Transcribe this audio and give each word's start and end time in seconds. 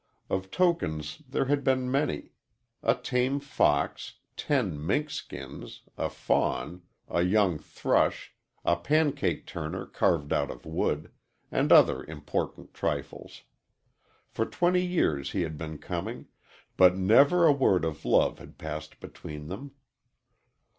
Of 0.31 0.49
tokens 0.49 1.21
there 1.29 1.45
had 1.45 1.63
been 1.63 1.91
many 1.91 2.31
a 2.81 2.95
tame 2.95 3.39
fox, 3.39 4.13
ten 4.35 4.83
mink 4.83 5.11
skins, 5.11 5.83
a 5.95 6.09
fawn, 6.09 6.81
a 7.07 7.21
young 7.21 7.59
thrush, 7.59 8.33
a 8.65 8.77
pancake 8.77 9.45
turner 9.45 9.85
carved 9.85 10.33
out 10.33 10.49
of 10.49 10.65
wood, 10.65 11.11
and 11.51 11.71
other 11.71 12.03
important 12.03 12.73
trifles. 12.73 13.43
For 14.27 14.43
twenty 14.47 14.83
years 14.83 15.33
he 15.33 15.43
had 15.43 15.55
been 15.55 15.77
coming, 15.77 16.25
but 16.77 16.97
never 16.97 17.45
a 17.45 17.53
word 17.53 17.85
of 17.85 18.03
love 18.03 18.39
had 18.39 18.57
passed 18.57 18.99
between 19.01 19.49
them. 19.49 19.73